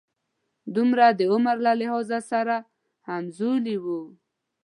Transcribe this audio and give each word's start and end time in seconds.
دواړه 0.75 1.07
د 1.19 1.21
عمر 1.31 1.55
له 1.65 1.71
لحاظه 1.81 2.19
سره 2.31 2.55
همزولي 3.07 3.77
وو. 3.83 4.01